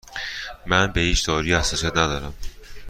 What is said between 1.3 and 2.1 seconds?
حساسیت